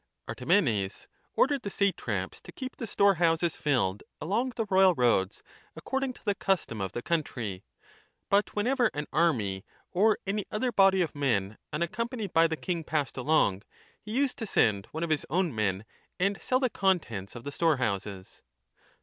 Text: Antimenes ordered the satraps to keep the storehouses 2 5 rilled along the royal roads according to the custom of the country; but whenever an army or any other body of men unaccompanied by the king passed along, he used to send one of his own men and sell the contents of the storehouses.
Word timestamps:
Antimenes 0.27 1.07
ordered 1.35 1.61
the 1.61 1.69
satraps 1.69 2.41
to 2.41 2.51
keep 2.51 2.75
the 2.77 2.87
storehouses 2.87 3.53
2 3.53 3.57
5 3.61 3.65
rilled 3.75 4.03
along 4.19 4.51
the 4.55 4.65
royal 4.67 4.95
roads 4.95 5.43
according 5.75 6.11
to 6.13 6.25
the 6.25 6.33
custom 6.33 6.81
of 6.81 6.93
the 6.93 7.03
country; 7.03 7.63
but 8.27 8.55
whenever 8.55 8.89
an 8.95 9.05
army 9.13 9.63
or 9.91 10.17
any 10.25 10.43
other 10.49 10.71
body 10.71 11.03
of 11.03 11.13
men 11.13 11.55
unaccompanied 11.71 12.33
by 12.33 12.47
the 12.47 12.57
king 12.57 12.83
passed 12.83 13.15
along, 13.15 13.61
he 14.01 14.11
used 14.11 14.37
to 14.39 14.47
send 14.47 14.87
one 14.87 15.03
of 15.03 15.11
his 15.11 15.23
own 15.29 15.53
men 15.53 15.85
and 16.19 16.41
sell 16.41 16.59
the 16.59 16.71
contents 16.71 17.35
of 17.35 17.43
the 17.43 17.51
storehouses. 17.51 18.41